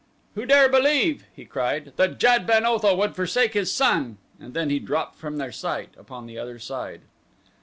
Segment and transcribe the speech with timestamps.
[0.33, 4.71] "Who dare believe," he cried, "that Jad ben Otho would forsake his son?" and then
[4.71, 7.01] he dropped from their sight upon the other side.